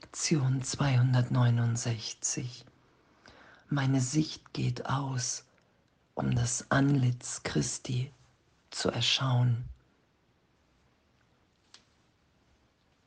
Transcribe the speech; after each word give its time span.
Lektion 0.00 0.62
269. 0.62 2.64
Meine 3.68 4.00
Sicht 4.00 4.52
geht 4.52 4.86
aus, 4.86 5.44
um 6.14 6.36
das 6.36 6.70
Antlitz 6.70 7.42
Christi 7.42 8.12
zu 8.70 8.90
erschauen. 8.90 9.64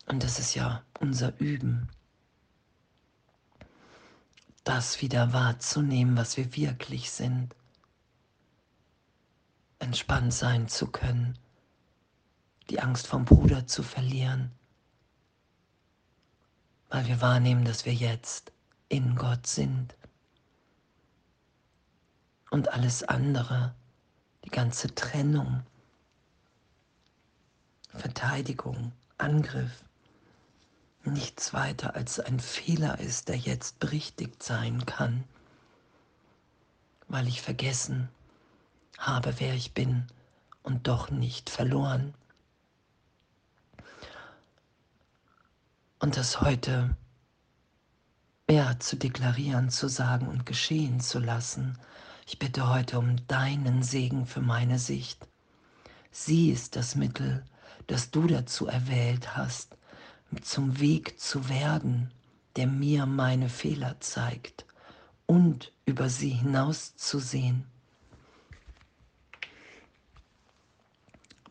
Und 0.08 0.22
das 0.22 0.38
ist 0.38 0.54
ja 0.54 0.84
unser 1.00 1.40
Üben, 1.40 1.88
das 4.66 5.02
wieder 5.02 5.32
wahrzunehmen, 5.32 6.18
was 6.18 6.36
wir 6.36 6.58
wirklich 6.58 7.10
sind, 7.10 7.56
entspannt 9.80 10.34
sein 10.34 10.68
zu 10.68 10.88
können, 10.88 11.40
die 12.70 12.82
Angst 12.82 13.08
vom 13.08 13.24
Bruder 13.24 13.66
zu 13.66 13.82
verlieren, 13.82 14.52
weil 16.92 17.08
wir 17.08 17.22
wahrnehmen, 17.22 17.64
dass 17.64 17.86
wir 17.86 17.94
jetzt 17.94 18.52
in 18.90 19.16
Gott 19.16 19.48
sind. 19.48 19.96
Und 22.50 22.74
alles 22.74 23.02
andere, 23.04 23.74
die 24.44 24.50
ganze 24.50 24.94
Trennung, 24.94 25.64
Verteidigung, 27.94 28.92
Angriff, 29.18 29.86
nichts 31.06 31.54
weiter 31.54 31.96
als 31.96 32.20
ein 32.20 32.42
Fehler 32.42 33.00
ist, 33.00 33.30
der 33.30 33.38
jetzt 33.38 33.80
berichtigt 33.80 34.44
sein 34.44 34.86
kann, 34.86 35.24
weil 37.08 37.28
ich 37.28 37.42
vergessen 37.42 38.10
habe, 38.98 39.34
wer 39.40 39.54
ich 39.54 39.74
bin 39.74 40.08
und 40.62 40.88
doch 40.88 41.10
nicht 41.10 41.50
verloren. 41.50 42.14
Und 46.02 46.18
das 46.18 46.42
heute 46.42 46.98
mehr 48.48 48.80
zu 48.80 48.96
deklarieren, 48.96 49.70
zu 49.70 49.88
sagen 49.88 50.28
und 50.28 50.48
geschehen 50.48 51.00
zu 51.00 51.20
lassen. 51.20 51.78
Ich 52.26 52.40
bitte 52.40 52.68
heute 52.70 52.98
um 52.98 53.28
deinen 53.28 53.84
Segen 53.84 54.26
für 54.26 54.42
meine 54.42 54.80
Sicht. 54.80 55.28
Sie 56.10 56.50
ist 56.50 56.76
das 56.76 56.96
Mittel, 56.96 57.46
das 57.86 58.10
du 58.10 58.26
dazu 58.26 58.66
erwählt 58.66 59.38
hast, 59.38 59.78
zum 60.42 60.80
Weg 60.80 61.20
zu 61.20 61.48
werden, 61.50 62.10
der 62.56 62.66
mir 62.66 63.06
meine 63.06 63.48
Fehler 63.48 63.96
zeigt 64.00 64.66
und 65.28 65.72
über 65.86 66.10
sie 66.10 66.32
hinauszusehen. 66.32 67.66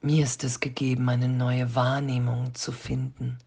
Mir 0.02 0.24
ist 0.24 0.42
es 0.42 0.58
gegeben, 0.58 1.08
eine 1.08 1.28
neue 1.28 1.76
Wahrnehmung 1.76 2.52
zu 2.56 2.72
finden 2.72 3.38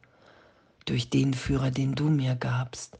durch 0.85 1.09
den 1.09 1.33
Führer, 1.33 1.71
den 1.71 1.95
du 1.95 2.09
mir 2.09 2.35
gabst 2.35 2.97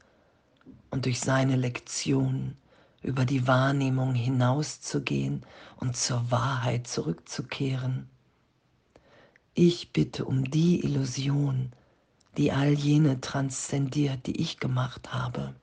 und 0.89 1.06
durch 1.06 1.20
seine 1.20 1.56
Lektion 1.56 2.56
über 3.02 3.25
die 3.25 3.48
Wahrnehmung 3.48 4.14
hinauszugehen 4.14 5.44
und 5.78 5.98
zur 5.98 6.31
Wahrheit 6.31 6.88
zurückzukehren. 6.88 8.08
Ich 9.53 9.92
bitte 9.92 10.25
um 10.25 10.50
die 10.50 10.84
Illusion, 10.84 11.72
die 12.38 12.52
all 12.52 12.73
jene 12.73 13.22
transzendiert, 13.22 14.25
die 14.25 14.42
ich 14.42 14.59
gemacht 14.59 15.14
habe. 15.14 15.53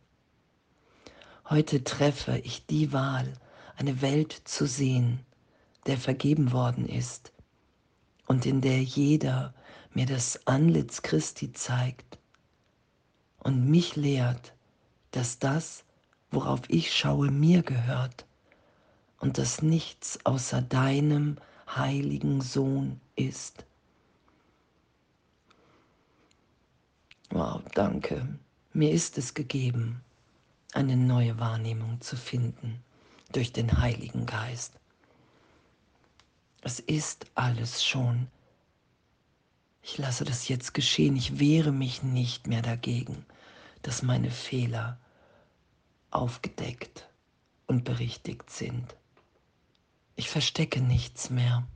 Heute 1.48 1.82
treffe 1.82 2.38
ich 2.38 2.66
die 2.66 2.92
Wahl, 2.92 3.32
eine 3.76 4.02
Welt 4.02 4.42
zu 4.44 4.66
sehen, 4.66 5.20
der 5.86 5.96
vergeben 5.96 6.52
worden 6.52 6.86
ist 6.86 7.32
und 8.26 8.46
in 8.46 8.60
der 8.60 8.82
jeder 8.82 9.54
mir 9.94 10.06
das 10.06 10.46
Antlitz 10.46 11.02
Christi 11.02 11.52
zeigt 11.52 12.18
und 13.40 13.68
mich 13.68 13.96
lehrt, 13.96 14.54
dass 15.10 15.38
das, 15.38 15.84
worauf 16.30 16.60
ich 16.68 16.94
schaue, 16.94 17.30
mir 17.30 17.62
gehört 17.62 18.24
und 19.18 19.38
dass 19.38 19.62
nichts 19.62 20.18
außer 20.24 20.62
deinem 20.62 21.36
heiligen 21.68 22.40
Sohn 22.40 23.00
ist. 23.16 23.64
Wow, 27.30 27.62
danke. 27.74 28.26
Mir 28.72 28.90
ist 28.90 29.18
es 29.18 29.34
gegeben, 29.34 30.00
eine 30.72 30.96
neue 30.96 31.38
Wahrnehmung 31.38 32.00
zu 32.00 32.16
finden 32.16 32.82
durch 33.32 33.52
den 33.52 33.80
Heiligen 33.80 34.26
Geist. 34.26 34.74
Es 36.62 36.80
ist 36.80 37.26
alles 37.34 37.84
schon 37.84 38.28
ich 39.82 39.98
lasse 39.98 40.24
das 40.24 40.48
jetzt 40.48 40.74
geschehen. 40.74 41.16
Ich 41.16 41.38
wehre 41.38 41.72
mich 41.72 42.02
nicht 42.02 42.46
mehr 42.46 42.62
dagegen, 42.62 43.24
dass 43.82 44.02
meine 44.02 44.30
Fehler 44.30 44.98
aufgedeckt 46.10 47.08
und 47.66 47.84
berichtigt 47.84 48.50
sind. 48.50 48.96
Ich 50.16 50.28
verstecke 50.28 50.80
nichts 50.80 51.30
mehr, 51.30 51.66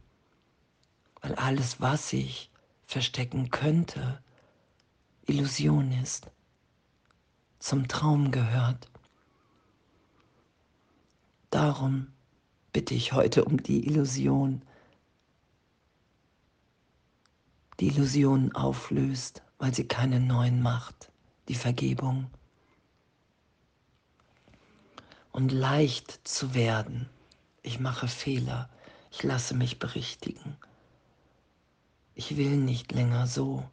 weil 1.22 1.34
alles, 1.36 1.80
was 1.80 2.12
ich 2.12 2.50
verstecken 2.86 3.50
könnte, 3.50 4.22
Illusion 5.26 5.92
ist, 5.92 6.30
zum 7.58 7.88
Traum 7.88 8.30
gehört. 8.30 8.90
Darum 11.50 12.08
bitte 12.72 12.94
ich 12.94 13.12
heute 13.12 13.44
um 13.44 13.62
die 13.62 13.86
Illusion, 13.86 14.62
die 17.80 17.88
Illusionen 17.88 18.54
auflöst, 18.54 19.42
weil 19.58 19.74
sie 19.74 19.86
keinen 19.86 20.26
neuen 20.26 20.62
macht, 20.62 21.10
die 21.48 21.54
Vergebung. 21.54 22.30
Und 25.32 25.50
leicht 25.50 26.20
zu 26.26 26.54
werden. 26.54 27.08
Ich 27.62 27.80
mache 27.80 28.06
Fehler, 28.06 28.68
ich 29.10 29.22
lasse 29.22 29.54
mich 29.54 29.78
berichtigen. 29.78 30.56
Ich 32.14 32.36
will 32.36 32.56
nicht 32.56 32.92
länger 32.92 33.26
so 33.26 33.68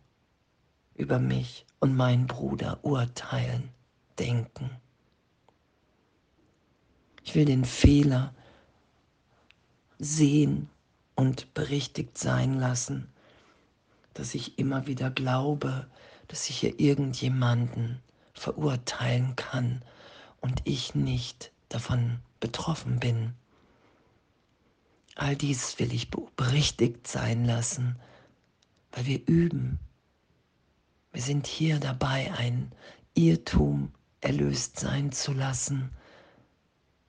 über 0.95 1.19
mich 1.19 1.67
und 1.79 1.95
meinen 1.95 2.25
Bruder 2.25 2.83
urteilen, 2.83 3.69
denken. 4.17 4.71
Ich 7.23 7.35
will 7.35 7.45
den 7.45 7.65
Fehler 7.65 8.33
sehen 9.99 10.69
und 11.15 11.53
berichtigt 11.53 12.17
sein 12.17 12.59
lassen 12.59 13.11
dass 14.21 14.35
ich 14.35 14.59
immer 14.59 14.85
wieder 14.85 15.09
glaube, 15.09 15.87
dass 16.27 16.47
ich 16.47 16.59
hier 16.59 16.79
irgendjemanden 16.79 18.03
verurteilen 18.35 19.35
kann 19.35 19.81
und 20.41 20.61
ich 20.63 20.93
nicht 20.93 21.51
davon 21.69 22.19
betroffen 22.39 22.99
bin. 22.99 23.33
All 25.15 25.35
dies 25.35 25.79
will 25.79 25.91
ich 25.91 26.11
berichtigt 26.11 27.07
sein 27.07 27.45
lassen, 27.45 27.95
weil 28.91 29.07
wir 29.07 29.27
üben. 29.27 29.79
Wir 31.13 31.23
sind 31.23 31.47
hier 31.47 31.79
dabei, 31.79 32.31
ein 32.37 32.71
Irrtum 33.15 33.91
erlöst 34.19 34.79
sein 34.79 35.11
zu 35.11 35.33
lassen, 35.33 35.89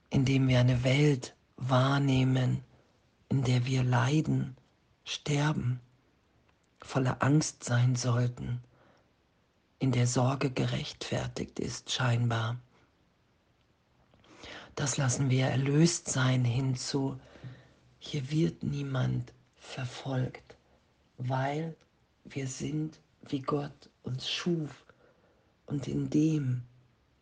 indem 0.09 0.49
wir 0.49 0.61
eine 0.61 0.83
Welt 0.83 1.37
wahrnehmen, 1.59 2.65
in 3.29 3.45
der 3.45 3.67
wir 3.67 3.85
leiden, 3.85 4.57
sterben 5.05 5.79
voller 6.85 7.23
Angst 7.23 7.65
sein 7.65 7.97
sollten, 7.97 8.63
in 9.79 9.93
der 9.93 10.07
Sorge 10.07 10.51
gerechtfertigt 10.51 11.59
ist 11.59 11.91
scheinbar. 11.91 12.57
Das 14.75 14.97
lassen 14.97 15.31
wir 15.31 15.47
erlöst 15.47 16.09
sein 16.09 16.45
hinzu, 16.45 17.19
hier 17.99 18.31
wird 18.31 18.63
niemand 18.63 19.33
verfolgt, 19.57 20.57
weil 21.19 21.77
wir 22.25 22.47
sind, 22.47 23.01
wie 23.29 23.41
Gott 23.41 23.91
uns 24.03 24.29
schuf 24.29 24.85
und 25.67 25.89
in 25.89 26.11
dem 26.11 26.63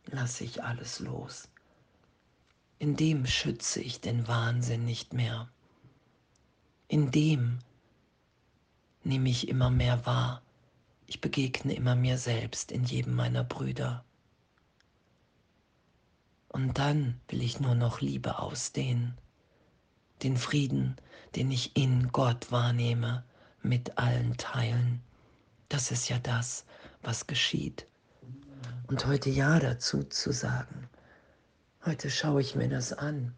lasse 0.06 0.44
ich 0.44 0.62
alles 0.62 1.00
los. 1.00 1.48
In 2.78 2.96
dem 2.96 3.26
schütze 3.26 3.80
ich 3.80 4.00
den 4.00 4.26
Wahnsinn 4.26 4.84
nicht 4.84 5.12
mehr. 5.12 5.50
In 6.88 7.10
dem 7.10 7.58
nehme 9.10 9.28
ich 9.28 9.48
immer 9.48 9.70
mehr 9.70 10.06
wahr. 10.06 10.40
Ich 11.08 11.20
begegne 11.20 11.74
immer 11.74 11.96
mir 11.96 12.16
selbst 12.16 12.70
in 12.70 12.84
jedem 12.84 13.14
meiner 13.14 13.42
Brüder. 13.42 14.04
Und 16.48 16.78
dann 16.78 17.20
will 17.26 17.42
ich 17.42 17.58
nur 17.58 17.74
noch 17.74 18.00
Liebe 18.00 18.38
ausdehnen, 18.38 19.18
den 20.22 20.36
Frieden, 20.36 20.94
den 21.34 21.50
ich 21.50 21.76
in 21.76 22.12
Gott 22.12 22.52
wahrnehme, 22.52 23.24
mit 23.62 23.98
allen 23.98 24.36
teilen. 24.36 25.02
Das 25.68 25.90
ist 25.90 26.08
ja 26.08 26.20
das, 26.20 26.64
was 27.02 27.26
geschieht. 27.26 27.88
Und 28.86 29.06
heute 29.06 29.28
Ja 29.28 29.58
dazu 29.58 30.04
zu 30.04 30.32
sagen. 30.32 30.88
Heute 31.84 32.10
schaue 32.10 32.42
ich 32.42 32.54
mir 32.54 32.68
das 32.68 32.92
an. 32.92 33.34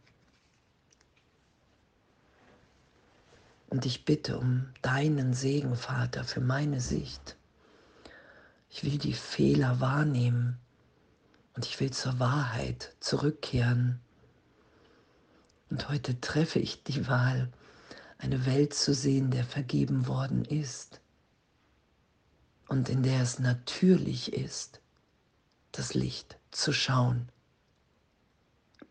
Und 3.73 3.87
ich 3.87 4.05
bitte 4.05 4.37
um 4.39 4.67
deinen 4.83 5.33
Segen, 5.33 5.77
Vater, 5.77 6.25
für 6.25 6.43
meine 6.43 6.79
Sicht. 6.79 7.39
Ich 8.69 8.85
will 8.85 8.99
die 8.99 9.15
Fehler 9.15 9.81
wahrnehmen 9.81 10.59
und 11.55 11.65
ich 11.65 11.81
will 11.81 11.91
zur 11.91 12.19
Wahrheit 12.19 12.95
zurückkehren. 13.01 13.99
Und 15.71 15.89
heute 15.89 16.21
treffe 16.21 16.59
ich 16.59 16.83
die 16.83 17.09
Wahl, 17.09 17.51
eine 18.19 18.45
Welt 18.45 18.75
zu 18.75 18.93
sehen, 18.93 19.31
der 19.31 19.45
vergeben 19.45 20.07
worden 20.07 20.45
ist 20.45 21.01
und 22.69 22.91
in 22.91 23.03
der 23.03 23.23
es 23.23 23.39
natürlich 23.39 24.35
ist, 24.35 24.83
das 25.71 25.95
Licht 25.95 26.37
zu 26.51 26.75
schauen. 26.75 27.31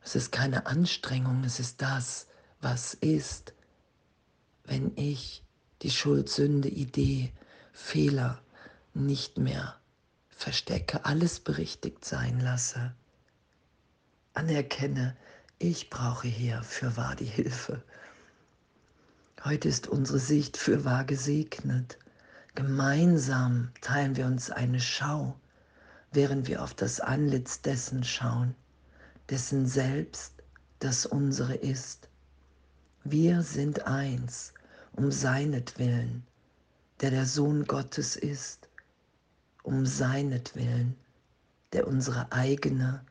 Es 0.03 0.15
ist 0.15 0.31
keine 0.31 0.65
Anstrengung, 0.65 1.43
es 1.43 1.59
ist 1.59 1.83
das, 1.83 2.25
was 2.61 2.95
ist, 2.95 3.53
wenn 4.63 4.95
ich 4.95 5.43
die 5.81 5.91
Schuld, 5.91 6.29
Sünde, 6.29 6.69
Idee, 6.69 7.31
Fehler 7.73 8.41
nicht 8.93 9.37
mehr 9.37 9.75
verstecke, 10.29 11.05
alles 11.05 11.39
berichtigt 11.39 12.05
sein 12.05 12.39
lasse, 12.39 12.93
anerkenne, 14.33 15.15
ich 15.59 15.89
brauche 15.89 16.27
hier 16.27 16.63
für 16.63 16.97
wahr 16.97 17.15
die 17.15 17.25
Hilfe. 17.25 17.83
Heute 19.43 19.69
ist 19.69 19.87
unsere 19.87 20.19
Sicht 20.19 20.57
für 20.57 20.85
wahr 20.85 21.03
gesegnet. 21.03 21.97
Gemeinsam 22.55 23.71
teilen 23.81 24.15
wir 24.15 24.25
uns 24.25 24.49
eine 24.49 24.79
Schau, 24.79 25.39
während 26.11 26.47
wir 26.47 26.63
auf 26.63 26.73
das 26.73 26.99
Antlitz 26.99 27.61
dessen 27.61 28.03
schauen, 28.03 28.55
dessen 29.29 29.67
Selbst 29.67 30.33
das 30.79 31.05
unsere 31.05 31.55
ist. 31.55 32.09
Wir 33.03 33.41
sind 33.41 33.87
eins 33.87 34.53
um 34.93 35.11
seinetwillen, 35.11 36.23
der 36.99 37.09
der 37.09 37.25
Sohn 37.25 37.65
Gottes 37.65 38.15
ist, 38.15 38.69
um 39.63 39.85
seinetwillen, 39.85 40.95
der 41.73 41.87
unsere 41.87 42.31
eigene 42.31 43.03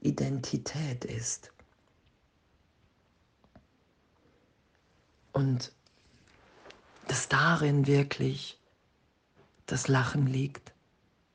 Identität 0.00 1.04
ist. 1.06 1.50
Und 5.32 5.72
dass 7.06 7.28
darin 7.28 7.86
wirklich 7.86 8.58
das 9.66 9.88
Lachen 9.88 10.26
liegt, 10.26 10.72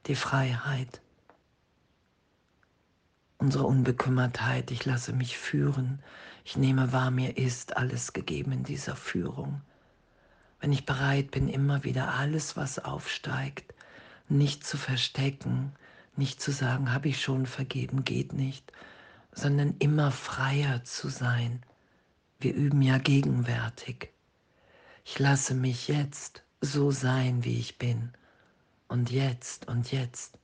die 0.06 0.16
Freiheit, 0.16 1.02
unsere 3.44 3.66
Unbekümmertheit, 3.66 4.72
ich 4.72 4.86
lasse 4.86 5.12
mich 5.12 5.38
führen, 5.38 6.00
ich 6.46 6.56
nehme 6.56 6.94
wahr, 6.94 7.12
mir 7.12 7.38
ist 7.38 7.76
alles 7.76 8.14
gegeben 8.14 8.54
in 8.54 8.64
dieser 8.64 8.96
Führung. 8.96 9.62
Wenn 10.62 10.72
ich 10.72 10.86
bereit 10.86 11.32
bin, 11.32 11.50
immer 11.50 11.84
wieder 11.84 12.14
alles, 12.14 12.56
was 12.56 12.80
aufsteigt, 12.80 13.74
nicht 14.30 14.66
zu 14.66 14.78
verstecken, 14.78 15.74
nicht 16.16 16.42
zu 16.42 16.54
sagen, 16.54 16.94
habe 16.94 17.10
ich 17.10 17.22
schon 17.22 17.46
vergeben, 17.46 18.06
geht 18.06 18.32
nicht, 18.32 18.72
sondern 19.34 19.76
immer 19.80 20.12
freier 20.12 20.86
zu 20.86 21.10
sein. 21.10 21.62
Wir 22.40 22.54
üben 22.54 22.82
ja 22.82 22.98
gegenwärtig. 22.98 24.14
Ich 25.04 25.20
lasse 25.20 25.54
mich 25.54 25.90
jetzt 25.90 26.44
so 26.62 26.92
sein, 26.92 27.44
wie 27.44 27.60
ich 27.60 27.78
bin. 27.78 28.14
Und 28.88 29.12
jetzt 29.12 29.68
und 29.68 29.92
jetzt. 29.92 30.40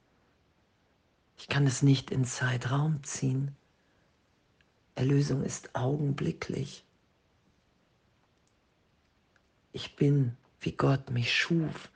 Ich 1.40 1.48
kann 1.48 1.66
es 1.66 1.82
nicht 1.82 2.12
in 2.12 2.26
Zeitraum 2.26 3.02
ziehen. 3.04 3.56
Erlösung 4.96 5.42
ist 5.44 5.74
augenblicklich. 5.74 6.84
Ich 9.72 9.96
bin, 9.96 10.36
wie 10.60 10.74
Gott 10.74 11.10
mich 11.10 11.34
schuf, 11.34 11.90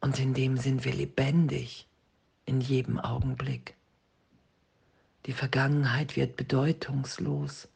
und 0.00 0.18
in 0.18 0.34
dem 0.34 0.56
sind 0.56 0.84
wir 0.84 0.92
lebendig 0.92 1.86
in 2.44 2.60
jedem 2.60 2.98
Augenblick. 2.98 3.76
Die 5.26 5.32
Vergangenheit 5.32 6.16
wird 6.16 6.36
bedeutungslos, 6.36 7.68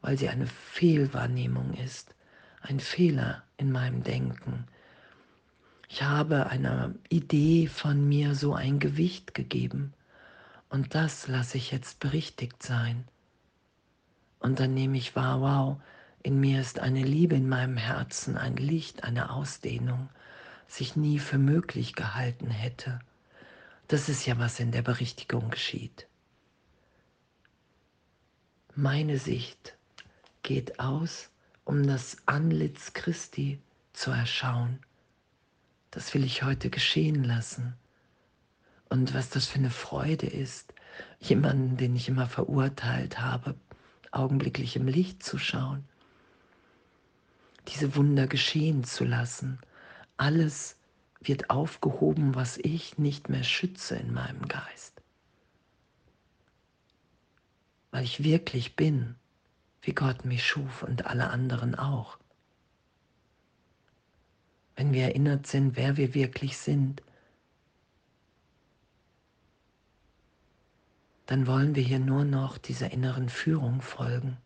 weil 0.00 0.16
sie 0.16 0.30
eine 0.30 0.46
Fehlwahrnehmung 0.46 1.74
ist, 1.74 2.14
ein 2.62 2.80
Fehler 2.80 3.42
in 3.58 3.70
meinem 3.70 4.02
Denken. 4.02 4.66
Ich 5.94 6.02
habe 6.02 6.46
einer 6.46 6.94
Idee 7.10 7.66
von 7.66 8.08
mir 8.08 8.34
so 8.34 8.54
ein 8.54 8.78
Gewicht 8.78 9.34
gegeben 9.34 9.92
und 10.70 10.94
das 10.94 11.28
lasse 11.28 11.58
ich 11.58 11.70
jetzt 11.70 12.00
berichtigt 12.00 12.62
sein. 12.62 13.06
Und 14.38 14.58
dann 14.58 14.72
nehme 14.72 14.96
ich 14.96 15.14
wahr, 15.16 15.42
wow, 15.42 15.82
in 16.22 16.40
mir 16.40 16.62
ist 16.62 16.78
eine 16.78 17.02
Liebe 17.02 17.34
in 17.34 17.46
meinem 17.46 17.76
Herzen, 17.76 18.38
ein 18.38 18.56
Licht, 18.56 19.04
eine 19.04 19.28
Ausdehnung, 19.32 20.08
das 20.66 20.80
ich 20.80 20.96
nie 20.96 21.18
für 21.18 21.36
möglich 21.36 21.94
gehalten 21.94 22.48
hätte. 22.48 22.98
Das 23.86 24.08
ist 24.08 24.24
ja, 24.24 24.38
was 24.38 24.60
in 24.60 24.72
der 24.72 24.80
Berichtigung 24.80 25.50
geschieht. 25.50 26.06
Meine 28.74 29.18
Sicht 29.18 29.76
geht 30.42 30.80
aus, 30.80 31.28
um 31.66 31.86
das 31.86 32.16
Antlitz 32.24 32.94
Christi 32.94 33.60
zu 33.92 34.10
erschauen. 34.10 34.78
Das 35.92 36.14
will 36.14 36.24
ich 36.24 36.42
heute 36.42 36.70
geschehen 36.70 37.22
lassen. 37.22 37.74
Und 38.88 39.14
was 39.14 39.28
das 39.28 39.46
für 39.46 39.58
eine 39.58 39.70
Freude 39.70 40.26
ist, 40.26 40.74
jemanden, 41.20 41.76
den 41.76 41.94
ich 41.94 42.08
immer 42.08 42.28
verurteilt 42.28 43.20
habe, 43.20 43.54
augenblicklich 44.10 44.74
im 44.74 44.88
Licht 44.88 45.22
zu 45.22 45.38
schauen, 45.38 45.84
diese 47.68 47.94
Wunder 47.94 48.26
geschehen 48.26 48.84
zu 48.84 49.04
lassen. 49.04 49.58
Alles 50.16 50.78
wird 51.20 51.50
aufgehoben, 51.50 52.34
was 52.34 52.56
ich 52.56 52.96
nicht 52.96 53.28
mehr 53.28 53.44
schütze 53.44 53.94
in 53.96 54.14
meinem 54.14 54.48
Geist. 54.48 55.02
Weil 57.90 58.04
ich 58.04 58.24
wirklich 58.24 58.76
bin, 58.76 59.16
wie 59.82 59.92
Gott 59.92 60.24
mich 60.24 60.46
schuf 60.46 60.82
und 60.82 61.04
alle 61.06 61.28
anderen 61.28 61.74
auch. 61.74 62.18
Wenn 64.76 64.92
wir 64.92 65.04
erinnert 65.04 65.46
sind, 65.46 65.76
wer 65.76 65.96
wir 65.96 66.14
wirklich 66.14 66.56
sind, 66.56 67.02
dann 71.26 71.46
wollen 71.46 71.74
wir 71.74 71.82
hier 71.82 71.98
nur 71.98 72.24
noch 72.24 72.58
dieser 72.58 72.90
inneren 72.90 73.28
Führung 73.28 73.80
folgen, 73.80 74.36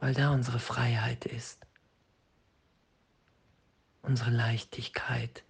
weil 0.00 0.12
da 0.14 0.32
unsere 0.32 0.58
Freiheit 0.58 1.24
ist, 1.24 1.66
unsere 4.02 4.30
Leichtigkeit. 4.30 5.44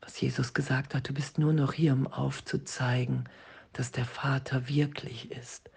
Was 0.00 0.20
Jesus 0.20 0.54
gesagt 0.54 0.94
hat, 0.94 1.08
du 1.08 1.12
bist 1.12 1.38
nur 1.38 1.52
noch 1.52 1.72
hier, 1.72 1.92
um 1.92 2.06
aufzuzeigen, 2.06 3.28
dass 3.72 3.92
der 3.92 4.06
Vater 4.06 4.68
wirklich 4.68 5.30
ist. 5.30 5.70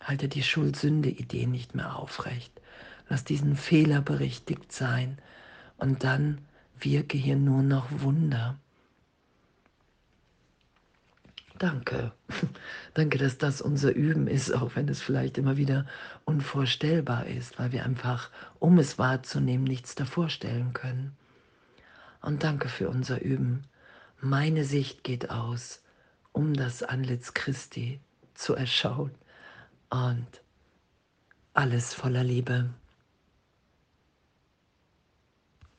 Halte 0.00 0.28
die 0.28 0.42
Schuld-Sünde-Idee 0.42 1.46
nicht 1.46 1.74
mehr 1.74 1.96
aufrecht. 1.96 2.60
Lass 3.08 3.24
diesen 3.24 3.56
Fehler 3.56 4.00
berichtigt 4.00 4.72
sein 4.72 5.18
und 5.76 6.04
dann 6.04 6.38
wirke 6.78 7.16
hier 7.18 7.36
nur 7.36 7.62
noch 7.62 7.86
Wunder. 7.90 8.58
Danke. 11.58 12.12
Danke, 12.94 13.18
dass 13.18 13.38
das 13.38 13.60
unser 13.60 13.94
Üben 13.94 14.26
ist, 14.26 14.52
auch 14.52 14.74
wenn 14.74 14.88
es 14.88 15.00
vielleicht 15.00 15.38
immer 15.38 15.56
wieder 15.56 15.86
unvorstellbar 16.24 17.26
ist, 17.26 17.58
weil 17.58 17.70
wir 17.70 17.84
einfach, 17.84 18.30
um 18.58 18.78
es 18.78 18.98
wahrzunehmen, 18.98 19.64
nichts 19.64 19.94
davor 19.94 20.28
stellen 20.28 20.72
können. 20.72 21.16
Und 22.20 22.42
danke 22.42 22.68
für 22.68 22.88
unser 22.88 23.20
Üben. 23.20 23.64
Meine 24.20 24.64
Sicht 24.64 25.04
geht 25.04 25.30
aus, 25.30 25.82
um 26.32 26.54
das 26.54 26.82
Antlitz 26.82 27.34
Christi 27.34 28.00
zu 28.34 28.54
erschauen. 28.54 29.12
Und 29.90 30.26
alles 31.54 31.94
voller 31.94 32.24
Liebe. 32.24 32.70